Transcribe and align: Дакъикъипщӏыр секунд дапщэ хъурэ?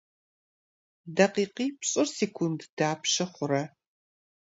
Дакъикъипщӏыр 1.15 2.07
секунд 2.19 2.59
дапщэ 2.77 3.25
хъурэ? 3.31 3.63